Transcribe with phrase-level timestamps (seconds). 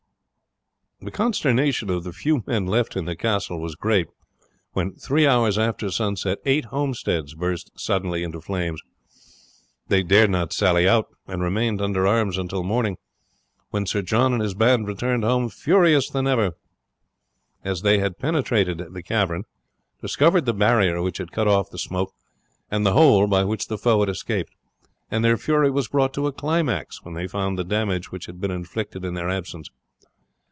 [1.03, 4.05] The consternation of the few men left in the castle was great
[4.73, 8.79] when, three hours after sunset, eight homesteads burst suddenly into flames.
[9.87, 12.97] They dared not sally out, and remained under arms until morning,
[13.71, 16.51] when Sir John and his band returned more furious than ever,
[17.63, 19.45] as they had penetrated the cavern,
[20.03, 22.13] discovered the barrier which had cut off the smoke,
[22.69, 24.53] and the hole by which the foe had escaped;
[25.09, 28.39] and their fury was brought to a climax when they found the damage which had
[28.39, 29.67] been inflicted in their absence.